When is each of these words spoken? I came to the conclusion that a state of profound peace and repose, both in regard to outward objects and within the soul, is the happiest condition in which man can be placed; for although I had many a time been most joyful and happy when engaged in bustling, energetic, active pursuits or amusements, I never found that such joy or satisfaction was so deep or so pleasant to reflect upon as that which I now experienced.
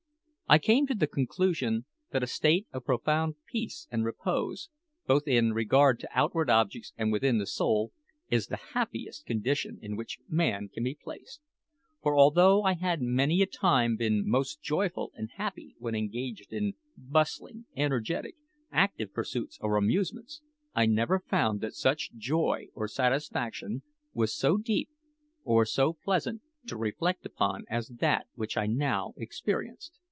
I 0.49 0.57
came 0.59 0.85
to 0.87 0.93
the 0.93 1.07
conclusion 1.07 1.85
that 2.09 2.23
a 2.23 2.27
state 2.27 2.67
of 2.73 2.83
profound 2.83 3.35
peace 3.45 3.87
and 3.89 4.03
repose, 4.03 4.67
both 5.07 5.25
in 5.25 5.53
regard 5.53 5.97
to 6.01 6.09
outward 6.13 6.49
objects 6.49 6.91
and 6.97 7.09
within 7.09 7.37
the 7.37 7.47
soul, 7.47 7.93
is 8.29 8.47
the 8.47 8.59
happiest 8.73 9.25
condition 9.25 9.79
in 9.81 9.95
which 9.95 10.19
man 10.27 10.67
can 10.67 10.83
be 10.83 10.93
placed; 10.93 11.39
for 12.03 12.17
although 12.17 12.63
I 12.63 12.73
had 12.73 13.01
many 13.01 13.41
a 13.41 13.45
time 13.45 13.95
been 13.95 14.27
most 14.27 14.61
joyful 14.61 15.13
and 15.15 15.29
happy 15.37 15.73
when 15.79 15.95
engaged 15.95 16.51
in 16.51 16.73
bustling, 16.97 17.63
energetic, 17.77 18.35
active 18.73 19.13
pursuits 19.13 19.57
or 19.61 19.77
amusements, 19.77 20.41
I 20.75 20.85
never 20.85 21.21
found 21.21 21.61
that 21.61 21.75
such 21.75 22.11
joy 22.17 22.67
or 22.73 22.89
satisfaction 22.89 23.83
was 24.13 24.35
so 24.35 24.57
deep 24.57 24.89
or 25.45 25.63
so 25.65 25.93
pleasant 25.93 26.41
to 26.67 26.75
reflect 26.75 27.25
upon 27.25 27.63
as 27.69 27.87
that 27.87 28.27
which 28.35 28.57
I 28.57 28.65
now 28.67 29.13
experienced. 29.15 29.93